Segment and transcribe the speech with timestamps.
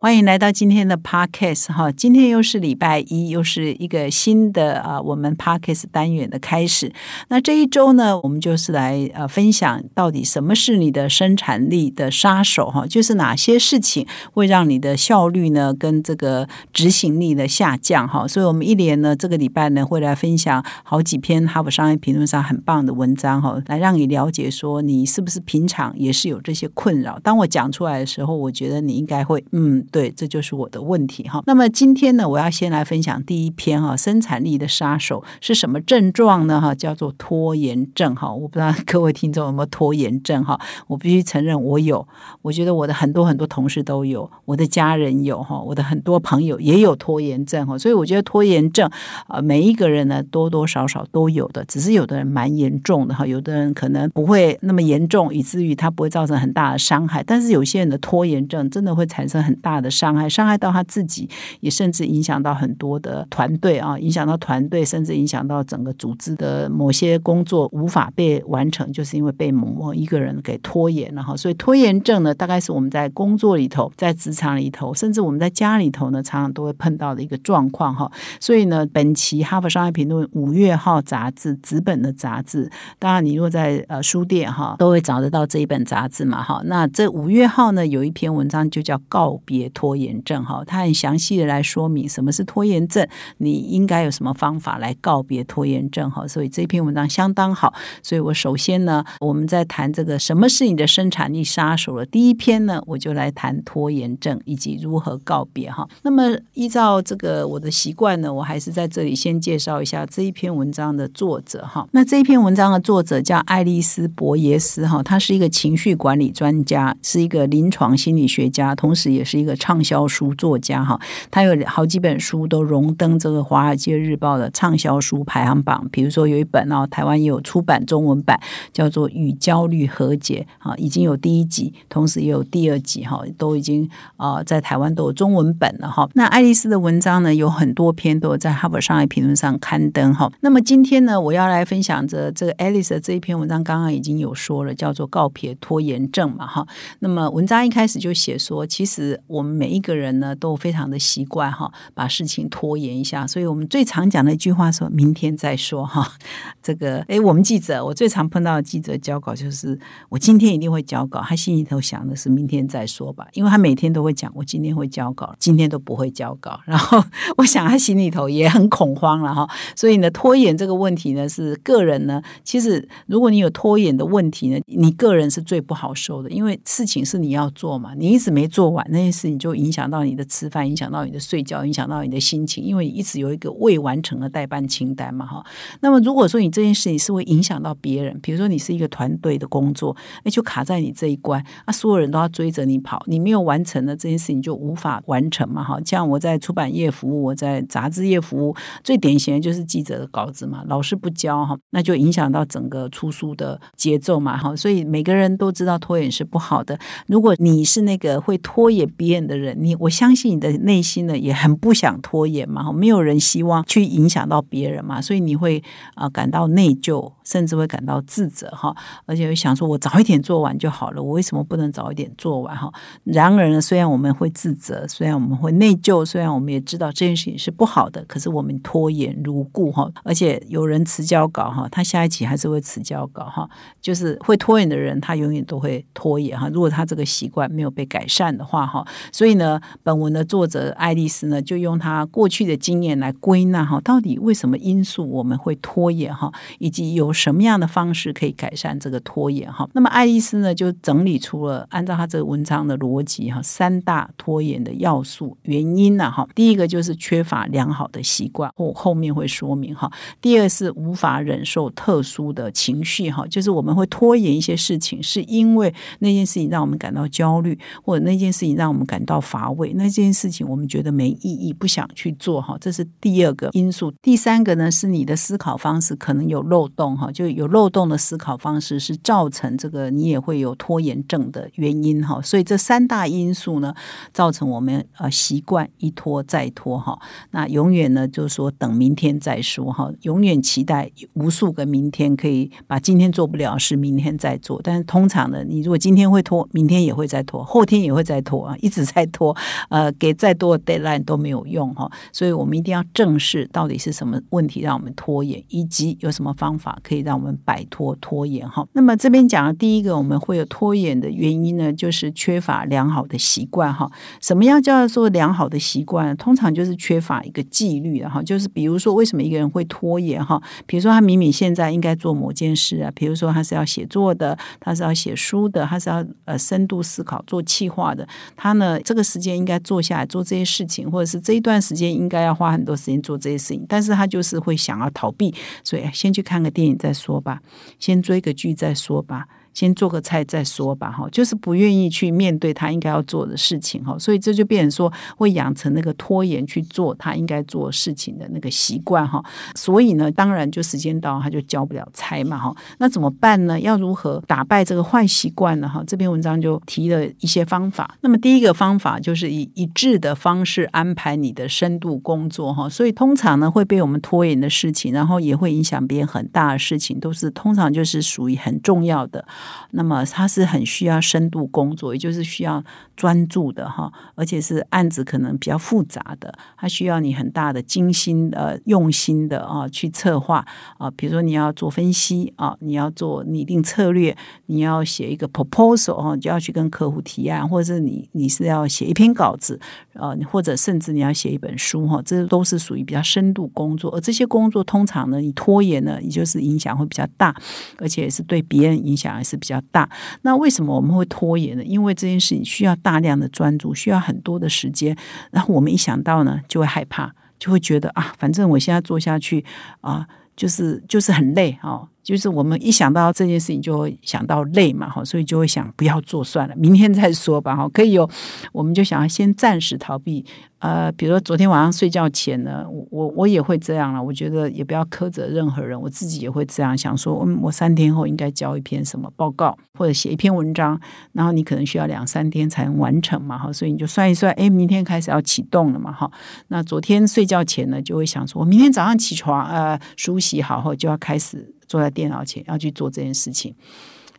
[0.00, 6.92] 欢迎来到今天的 podcast 哈，今天又是礼拜一，又是一个新的啊，我们 podcast 单元的开始。
[7.30, 18.24] 那这一周呢，我们就是来呃分享到底什么是你的生产力的杀手哈，就是哪些事情会让你的效率呢跟这个执行力的下降哈。
[18.28, 27.18] 所以我们一连呢这个礼拜呢会来分享好几篇哈佛商业评论上很棒的文章哈，来让你了解说你是不是平常也是有这些困扰。
[27.18, 29.84] 当我讲出来的时候，我觉得你应该会嗯。
[29.90, 31.42] 对，这就是我的问题哈。
[31.46, 36.60] 那么今天呢，我要先来分享第一篇哈，生产力的杀手是什么症状呢？
[36.60, 38.32] 哈，叫做拖延症哈。
[38.32, 40.60] 我不知道各位听众有没有拖延症哈。
[40.86, 42.06] 我必须承认我有，
[42.42, 47.78] 我觉得我的很多很多同事都有，我的家人有哈，我的很多朋友也有拖延症哈。
[47.78, 48.90] 所以我觉得拖延症
[49.26, 57.22] 啊，每一个人呢多多少少都有的，只是有的人蛮严重的哈，有的人可能不会那么严重，以至于他不会造成很大的伤害。
[57.22, 59.77] 但是有些人的拖延症真的会产生很大。
[59.80, 61.28] 的伤害，伤害到他自己，
[61.60, 71.36] 也甚至影响到很多的团队啊，影响到团队，甚至影响到整个组织的某些工作无法被完成，就是因为被某某一个人给拖延了哈。
[71.36, 78.10] 所以拖延症呢，大概是我们在工作里头，在职场里头，甚至我们在家里头呢，常常都会碰到的一个状况哈。
[78.40, 86.60] 所以呢，本期《哈佛商业评论》五月号杂志纸本的杂志，当然你若在呃书店哈，都会找得到这一本杂志嘛哈。
[86.64, 89.67] 那这五月号呢，有一篇文章就叫告别。
[89.70, 93.06] 拖延症哈，他很详细的来说明什么是拖延症，
[93.38, 96.26] 你应该有什么方法来告别拖延症哈。
[96.26, 97.74] 所以这篇文章相当好。
[98.02, 102.06] 所以我首先呢，我们在谈这个什么是你的生产力杀手了。
[102.06, 105.86] 第一篇呢，我就来谈拖延症以及如何告别哈。
[106.02, 111.86] 那么依照这个我的习惯呢，我还是在这里先介绍一下这一篇文章的作者哈。
[111.92, 119.57] 那这一篇文章的作者叫爱丽丝·博耶斯哈，他是一个情绪管理专家，是一个临床心理学家，同时也是一个。
[119.58, 120.98] 畅销书作家哈，
[121.30, 125.86] 他有好几本书都荣登这个《华尔街日报》的畅销书排行榜。
[125.92, 128.40] 比如说有一本哦，台湾也有出版中文版，
[128.72, 136.08] 叫做《与焦虑和解》哈，已经有第一集，同时也有第二集哈，都已经啊在台湾都有中文本了哈。
[136.14, 140.30] 那爱丽丝的文章呢，有很多篇都在《哈佛商业评论》上刊登哈。
[140.40, 146.66] 那么今天呢，我要来分享着这个爱丽丝的这一篇文章，刚刚已经有说了，叫做《告别拖延症》嘛哈。
[147.00, 149.47] 那么文章一开始就写说，其实我们。
[149.48, 153.26] 每一个人呢，都非常的习惯哈，把事情拖延一下。
[153.26, 156.12] 所以我们最常讲的一句话，说明天再说哈。
[156.62, 159.78] 这个，哎，我们记者，我最常碰到的记者交稿，就是
[160.08, 166.60] 我今天一定会交稿，他心里头想的是明天再说吧，因为他每天都会讲，我今天会交稿，今天都不会交稿。
[166.66, 167.02] 然后
[167.38, 169.48] 我想他心里头也很恐慌了哈。
[169.74, 179.37] 所以呢，拖延这个问题呢，是个人呢，其实如果你有拖延的问题呢，你个人是最不好受的，因为事情是你要做嘛，你一直没做完那件事情。
[179.38, 185.44] 就影响到你的吃饭，影响到你的睡觉，影响到你的心情，因为一直有一个未完成的代办清单嘛，哈。
[185.80, 195.78] 那么如果说你这件事情是会影响到别人，比如说你是一个团队的工作，那就卡在你这一关，啊，所有人都要追着你跑，你没有完成的这件事情就无法完成嘛，哈。
[195.84, 204.56] 像我在出版业服务，我在杂志业服务，最典型的就是记者的稿子嘛，老师不交哈，那就影响到整个出书的节奏嘛，哈。
[204.56, 209.27] 所以每个人都知道拖延是不好的，如果你是那个会拖延别人。
[209.28, 215.62] 的人，你我相信你的内心呢也很不想拖延嘛，没有人希望去影响到别人嘛，所以你会
[215.94, 218.74] 啊感到内疚，甚至会感到自责哈，
[219.04, 222.72] 而且会想说，我早一点做完就好了，我为什么不能早一点做完哈？
[223.04, 233.48] 然而呢，虽然我们会自责，虽然我们会内疚，虽然我们也知道这件事情是不好的，可是我们拖延如故哈，而且有人迟交稿哈，他下一期还是会迟交稿哈，
[233.80, 236.48] 就是会拖延的人，他永远都会拖延哈。
[236.48, 238.86] 如果他这个习惯没有被改善的话哈。
[239.12, 249.68] 所以呢，本文的作者爱丽丝呢，就用她过去的经验来归纳哈，到底为什么因素我们会拖延哈，以及有什么样的方式可以改善这个拖延哈。
[249.72, 256.28] 那么爱丽丝呢，就整理出了按照她这个文章的逻辑哈，三大拖延的要素原因呢哈。
[256.34, 259.90] 第一个就是缺乏良好的习惯，我后面会说明哈。
[260.20, 273.92] 第二是无法忍受特殊的情绪哈，就是我们会拖延一些事情，是因为那件事情让我们感到焦虑，或者那件事情让我们感感到乏味，那这件事情我们觉得没意义，不想去做哈，这是第二个因素。
[274.02, 282.20] 第三个呢，是你的思考方式可能有漏洞哈，就有漏洞的思考方式是造成这个你也会有拖延症的原因哈。
[282.20, 283.72] 所以这三大因素呢，
[284.12, 286.98] 造成我们呃习惯一拖再拖哈，
[287.30, 299.36] 那永远呢就是说等明天再说哈，永远期待无数个明天可以把今天做不了事明天再做，但是通常呢，你如果今天会拖，明天也会再拖，后天也会再拖啊，一直再拖，
[299.68, 308.66] 呃，给再多的 deadline 都没有用哈，所以我们一定要正视到底是什么问题让我们拖延，以及有什么方法可以让我们摆脱拖延哈。
[308.72, 313.90] 那么这边讲的第一个我们会有拖延的原因呢，就是缺乏良好的习惯哈。
[314.20, 316.16] 什么样叫做良好的习惯？
[316.16, 320.40] 通常就是缺乏一个纪律的哈，就是比如说为什么一个人会拖延哈？
[320.66, 328.06] 比如说他明明现在应该做某件事啊，比如说他是要写作的，他是要写书的，他是要呃深度思考做企划的，
[328.36, 337.40] 他呢这个时间应该坐下来做这些事情，或者是这一段时间应该要花很多时间做这些事情，但是他就是会想要逃避，所以先去看个电影再说吧，
[337.78, 339.26] 先追个剧再说吧。
[339.58, 349.20] 先做个菜再说吧，哈，就是不愿意去面对他应该要做的事情，哈，所以这就变成说会养成那个拖延去做他应该做事情的那个习惯，哈，
[349.56, 353.58] 所以呢，当然就时间到他就交不了差嘛，哈，那怎么办呢？
[353.58, 355.68] 要如何打败这个坏习惯呢？
[355.68, 357.96] 哈，这篇文章就提了一些方法。
[358.02, 369.26] 那么第一个方法就是以一致的方式安排你的深度工作，哈，所以通常呢会被我们拖延的事情，然后也会影响别人很大的事情，都是通常就是属于很重要的。
[369.72, 372.62] 那么它是很需要深度工作，也就是需要
[372.96, 380.44] 专注的哈，而且是案子可能比较复杂的，它需要你很大的精心呃、用心的啊去策划
[380.78, 384.16] 啊，比如说你要做分析啊，你要做拟定策略，
[384.46, 389.58] 你要写一个 proposal 啊，就要去跟客户提案，或者是你你是要写一篇稿子
[389.94, 397.34] 啊，或者甚至你要写一本书哈，这都是属于比较深度工作，而这些工作通常呢，你拖延呢，也就是影响会比较大，
[397.78, 399.38] 而且是对别人影响是。
[399.38, 399.88] 比较大，
[400.22, 401.62] 那为什么我们会拖延呢？
[401.62, 404.96] 因为这件事情需要大量的专注，需要很多的时间，
[405.30, 409.44] 然后我们一想到呢，就会害怕，就会觉得啊，反正我现在做下去
[409.80, 410.04] 啊，
[410.34, 411.86] 就是就是很累啊。
[412.08, 418.08] 就是我们一想到这件事情，就会想到累嘛，哈，所以就会想不要做算了，明天再说吧，哈，可以有，
[418.50, 420.24] 我们就想要先暂时逃避。
[420.60, 424.02] 呃，比如说昨天晚上睡觉前呢，我我也会这样了。
[424.02, 430.80] 我觉得也不要苛责任何人，我自己也会这样想，说嗯，我三天后应该交一篇什么报告，或者写一篇文章，
[431.12, 436.10] 然后你可能需要两三天才能完成嘛，哈，所以你就算一算，哎，明天开始要启动了嘛，哈，
[436.48, 441.54] 那昨天睡觉前呢，就会想说，我明天早上起床，呃，梳洗好后就要开始。
[441.68, 443.54] 坐在电脑前要去做这件事情，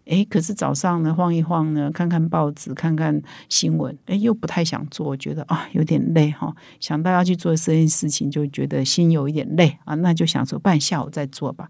[0.06, 6.56] 诶，可是早上呢晃一晃呢，看看报纸，看看新闻，诶，又不太想做，觉得啊有点累哈。
[6.80, 11.70] 想到要去做这件事情，就觉得心有一点累啊，那就想说，不然下午再做吧。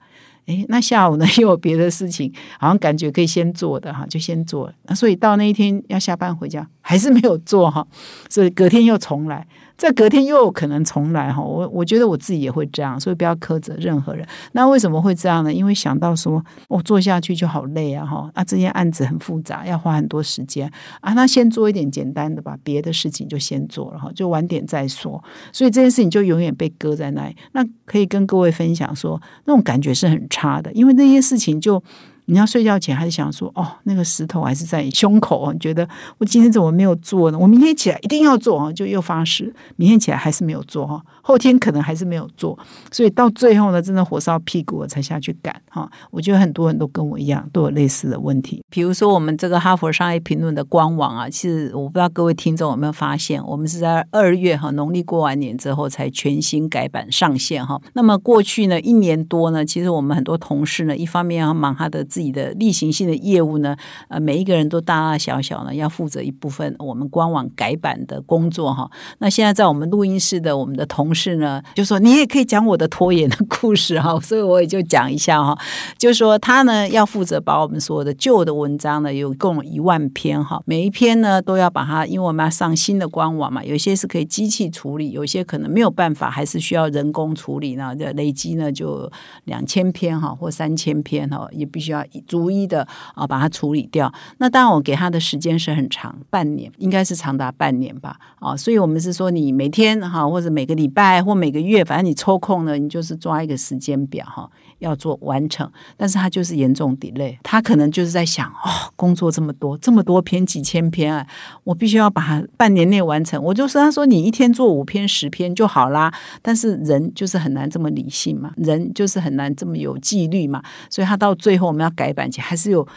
[0.50, 4.72] 诶，那下午呢 又有别的事情，好像感觉可以先做的哈，就先做。
[4.84, 7.86] 那所以到那一天要下班回家，还是没有做哈，
[8.30, 9.48] 所以隔天又重来。
[9.78, 14.28] 在隔天又有可能重来哈，我我觉得我自己也会这样，所以不要苛责任何人。
[14.52, 15.54] 那为什么会这样呢？
[15.54, 20.70] 因为想到说我做下去就好累啊哈，啊这件案子很复杂，要花很多时间
[21.00, 25.24] 啊，那先做一点简单的吧，别的事情就先做了哈，就晚点再说。
[25.54, 27.38] 所以这件事情就永远被搁在那里。
[27.54, 31.84] 那可以跟各位分享说，那种感觉是很他的，因为那些事情就。
[32.30, 35.88] 你要睡觉前还是想说哦，那个石头还是在胸口，你觉得
[36.20, 37.38] 我今天怎么没有做呢？
[37.38, 42.58] 我明天起来一定要做啊，就又发誓，明天起来还是没有做哈，后天可能还是没有做，
[42.92, 45.90] 所以到最后呢，真的火烧屁股我才下去赶哈。
[46.12, 48.64] 我觉得很多人都跟我一样，都有类似的问题。
[48.70, 57.82] 比如说我们这个哈佛商业评论的官网啊，其实我不知道各位听众有没有发现，我们是在二月哈农历过完年之后才全新改版上线哈。
[57.94, 63.74] 那么过去呢一年多呢，其实我们很多同事呢，一方面要忙他的自己的例行性的业务呢，
[64.10, 68.92] 呃，每一个人都大大小小呢，要负责一部分我们官网改版的工作哈。
[69.20, 75.58] 那现在在我们录音室的我们的同事呢，就说你也可以讲我的拖延的故事哈， 所以我也就讲一下哈，
[75.98, 89.10] 就说他呢要负责把我们所有的旧的文章呢，有共一万篇哈，每一篇呢都要把它，因为我们要上新的官网嘛，有些是可以机器处理，有些可能没有办法，还是需要人工处理呢，这累积呢就
[89.46, 92.50] 两千篇哈，或三千篇哈，也必须要逐。
[92.50, 94.12] 一的啊，把它处理掉。
[94.40, 98.18] 那当然，我给他的时间是很长，半年，应该是长达半年吧。
[98.40, 104.50] 啊，所以我们是说，你每天哈，或者每个礼拜或每个月，反正你抽空呢，你就是抓一个时间表哈。
[104.80, 111.26] 要做完成，但是他就是严重 delay，他可能就是在想哦，工作这么多，这么多篇几千篇啊，
[111.64, 113.42] 我必须要把它半年内完成。
[113.44, 122.88] 我就说他说你一天做五篇十篇就好啦，但是人就是很难这么理性嘛，人就是很难这么有纪律嘛，所以他到最后我们要改版前还是有。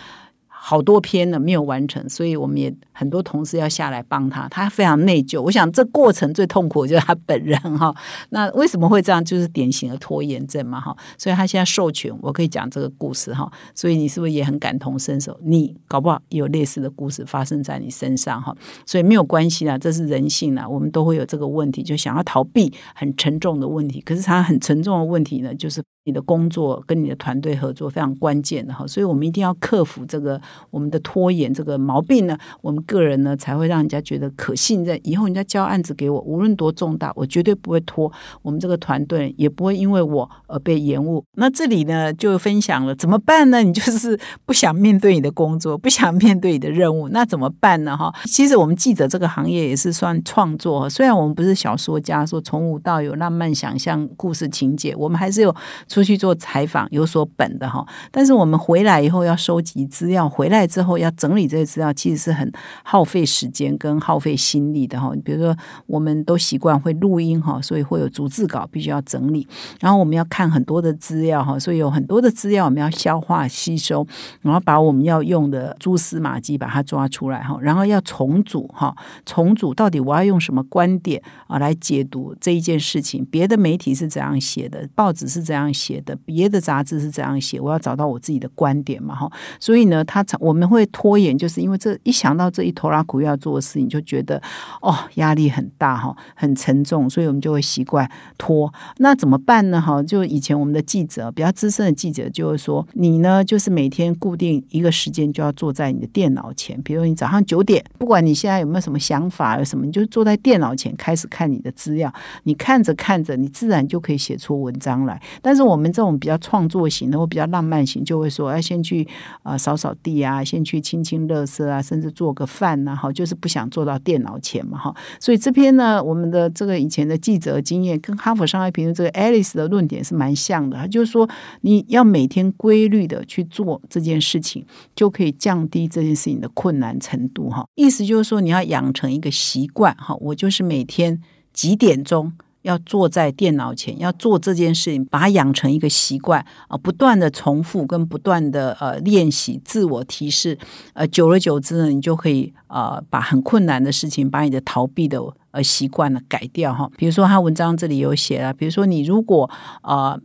[0.64, 5.42] 好多篇呢没有完成，所以我们也很多同事要下来帮他，他非常内疚。
[5.42, 7.92] 我想这过程最痛苦就是他本人哈。
[8.30, 9.22] 那为什么会这样？
[9.24, 10.96] 就是典型的拖延症嘛哈。
[11.18, 13.50] 所以他现在授权，我可以讲这个故事哈。
[13.74, 15.36] 所以你是不是也很感同身受？
[15.42, 18.54] 你搞不好有类似的故事发生在你身上哈。
[18.86, 24.00] 所以没有关系啦，这是人性啦，我们都会有这个问题，就想要逃避很沉重的问题。
[24.00, 25.82] 可是他很沉重的问题呢，就是。
[26.04, 30.40] 你的工作跟你的团队合作非常关键的哈，所以我们一定要克服这个
[30.70, 32.36] 我们的拖延这个毛病呢。
[32.60, 38.10] 我们个人呢才会让人家觉得可信任，以后人家交案子给我，无论多重大，我绝对不会拖。
[38.42, 41.22] 我们这个团队也不会因为我而被延误。
[41.36, 43.62] 那这里呢就分享了怎么办呢？
[43.62, 47.96] 你就是不想面对你的工作，不想面对你的任务，那怎么办呢？
[47.96, 55.54] 哈，其实我们记者这个行业也是算创作，虽然我们不是小说家，说从无到有浪漫想象故事情节，我们还是有。
[55.92, 62.50] 出去做采访有所本的哈，但是我们回来以后要收集资料，回来之后要整理这些资料，其实是很
[62.82, 65.12] 耗费时间跟耗费心力的哈。
[65.22, 65.54] 比如说，
[65.86, 69.46] 我们都习惯会录音哈，所以会有逐字稿必须要整理，
[69.80, 74.06] 然后我们要看很多的资料哈，所以有很多的资料我们要消化吸收，
[74.40, 78.96] 然后把我们要用的蛛丝马迹把它抓出来哈，然后要重组哈，
[79.26, 83.22] 重组到底我要用什么观点啊来解读这一件事情？
[83.26, 85.70] 别的媒体是怎样写的，报纸是怎样。
[85.81, 94.40] 写写的别的杂志是这样写，我要找到我自己的观点嘛哈，所以呢，他我们会拖延，就是因为这一想到这一头拉苦要做的事情，就觉得
[94.80, 98.08] 哦压力很大哈，很沉重，所以我们就会习惯
[98.38, 98.72] 拖。
[98.98, 99.80] 那怎么办呢？
[99.80, 112.12] 哈，就以前我们的记者比较资深的记者就会说，你呢就是每天固定一个时间就要坐在你的电脑前，比如你早上九点，不管你现在有没有什么想法有什么，你就坐在电脑前开始看你的资料，
[112.44, 115.20] 你看着看着，你自然就可以写出文章来。
[115.40, 119.06] 但是我我们这种比较创作型的或比较浪漫型，就会说要先去
[119.42, 124.94] 啊扫扫地啊，先去清清垃圾啊，甚至做个饭呐，哈，就是不想坐到电脑前嘛，哈。
[125.18, 131.28] 所以这篇呢，我们的这个以前的记者经验跟哈佛商业评论这个 Alice 的论点是蛮像的，就是说
[131.62, 134.64] 你要每天规律的去做这件事情，
[134.94, 137.64] 就可以降低这件事情的困难程度，哈。
[137.74, 141.20] 意思就是说你要养成一个习惯，哈，我就是每天
[141.52, 142.32] 几点钟。
[142.62, 150.58] 要坐在电脑前，要做这件事情，把它养成一个习惯啊，不断的重复跟不断的呃练习，自我提示，
[150.94, 156.90] 呃，久而久之呢，你就可以呃把很困难的事情，把你的逃避的呃习惯呢改掉哈。
[156.96, 159.50] 比如说他文章这里有写了，比如说你如果
[159.82, 160.18] 呃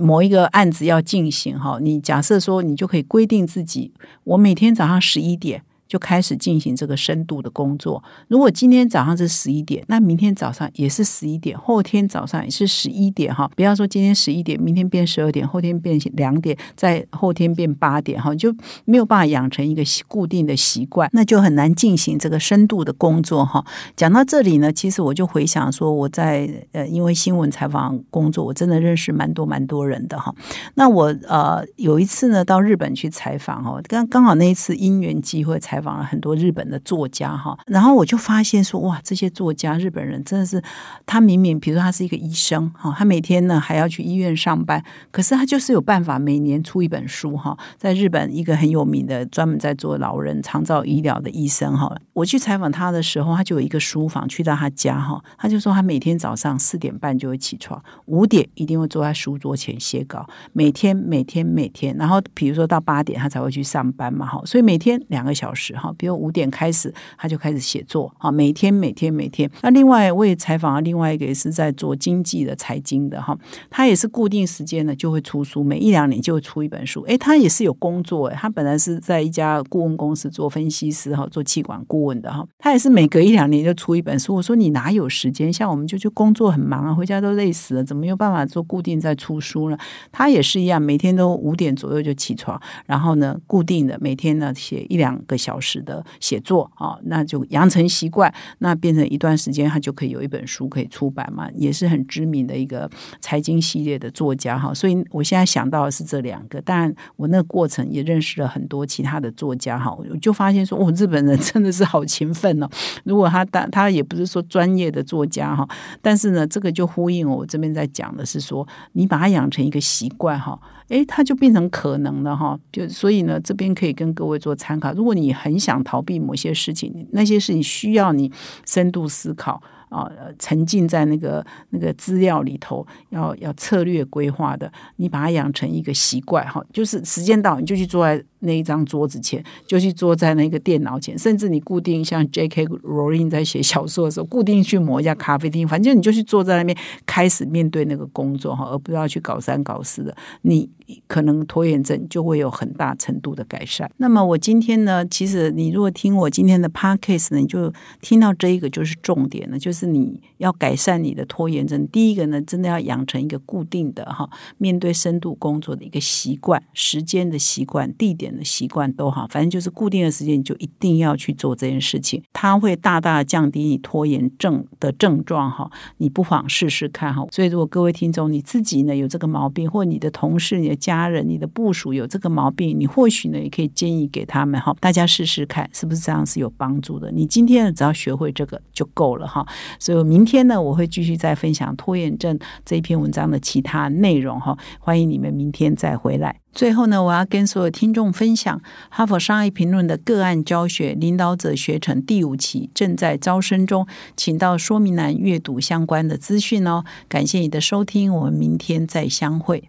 [0.00, 3.92] 某一个案子要进行哈，你假设说你就可以规定自己，
[4.24, 5.62] 我每天早上十一点。
[5.88, 8.02] 就开始进行这个深度的工作。
[8.28, 13.48] 如果今天早上是十一点，那明天早上也是十一点，后天早上也是十一点哈。
[13.54, 18.52] 不要说今天十一点，明天变十二点，后天变两点，再后天变八点哈，就
[18.84, 23.64] 没有办法养成一个固定的习惯，那就很难进行这个深度的工作哈。
[23.94, 30.34] 讲到这里呢，其实我就回想说，我在呃，因为新闻采访工作，我真的认识蛮多蛮多人的哈。
[30.74, 35.75] 那我呃有一次呢，到日本去采访哈，刚刚好那一次因缘机会采。
[35.76, 40.62] 采访了很多日本的作家哈，然后我就发现说哇，这些作家日本人真的是，
[41.04, 65.65] 他明明比如说他是一个医生哈，他每天呢还要去医院上班，可是他就是有办法每年出一本书哈，在日本一个很有名的专门在做老人长照医疗的医生哈，我去采访他的时候，他就有一个书房，去到他家哈，他就说他每天早上四点半就会起床，五点一定会坐在书桌前写稿，每天每天每天，然后比如说到八点他才会去上班嘛哈，所以每天两个小时。
[65.74, 68.12] 哈，比如五点开始，他就开始写作。
[68.18, 69.50] 哈，每天每天每天。
[69.62, 73.36] 那另外我也采访了另外一个，也是在做经济的财经的哈，
[73.70, 77.02] 他也是固定时间呢就会出书，每一两年就会出一本书。
[77.02, 84.34] 诶，他也是有工作诶，他本来是在一家顾问公司做分析师哈，做气管顾问的哈，他也是每隔一两年就出一本书。
[84.34, 85.52] 我说你哪有时间？
[85.52, 89.78] 像我们就就工作很忙啊，回家都累死了，怎么有办法做固定在出书呢？
[90.12, 95.55] 他也是一样，每天都五点左右就起床，然后呢，固定的每天呢写一两个小时。
[95.56, 102.88] 小时的写作啊，那就养成习惯，那变成一段时间，他就可以有一本书可以出版嘛，也是很知名的一个
[103.20, 104.74] 财经系列的作家哈。
[104.74, 112.68] 所以我现在想到的是这两个，当然我那过程也认识了很多其他的作家哈，我就发现说，哦，日本人真的是好勤奋哦。
[113.04, 115.66] 如果他当他也不是说专业的作家哈，
[116.02, 120.60] 但是呢，这个就呼应我这边在讲的是说，你把它养成一个习惯哈。
[120.88, 124.92] 诶，它就变成可能了哈，就所以呢，这边可以跟各位做参考。
[124.92, 128.32] 如果你很很想逃避某些事情，那些事情需要你
[128.66, 130.10] 深度思考啊，
[130.40, 138.04] 沉浸在那个那个资料里头，要要策略规划的，你把它养成一个习惯哈，就是时间到你就去做。
[138.40, 142.66] 那一张桌子前，就去坐在那个电脑前，甚至你固定像 J.K.
[142.66, 146.76] Rowling 在写小说的时候，固定去某一家咖啡厅，反正你就去坐在那边，
[147.06, 150.68] 开始面对那个工作哈，而不要去搞三搞四的，你
[151.06, 153.90] 可能拖延症就会有很大程度的改善。
[153.96, 161.86] 那么我今天呢，其实你如果听我今天的 Podcast 呢，你就听到这一个就是重点了，就是你要改善你的拖延症。
[161.88, 164.28] 第一个呢，真的要养成一个固定的哈，
[164.58, 168.25] 面对深度工作的一个习惯，时间的习惯，地点。
[168.34, 175.70] 的习惯都好，反正就是固定的时间，你就一定要去做这件事情，它会大大降低你拖延症的症状哈。
[175.98, 177.26] 你不妨试试看哈。
[177.30, 187.10] 所以，如果各位听众你自己呢有这个毛病，或你的同事、你的家人、你的部属有这个毛病，你或许呢也可以建议给他们哈，大家试试看是不是这样是有帮助的。
[187.10, 189.46] 你今天呢只要学会这个就够了哈。
[189.78, 194.56] 所以明天呢我会继续再分享拖延症这一篇文章的其他内容哈。
[194.78, 196.45] 欢迎你们明天再回来。
[196.56, 198.58] 最后呢，我要跟所有听众分享
[198.88, 203.86] 《哈佛商业评论》的个案教学领导者学程第五期正在招生中，
[204.16, 206.84] 请到说明栏阅读相关的资讯哦。
[207.08, 209.68] 感谢你的收听，我们明天再相会。